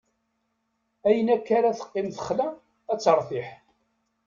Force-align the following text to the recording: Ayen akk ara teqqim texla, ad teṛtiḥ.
Ayen 1.07 1.29
akk 1.35 1.47
ara 1.57 1.77
teqqim 1.79 2.07
texla, 2.11 2.47
ad 2.91 2.99
teṛtiḥ. 2.99 3.49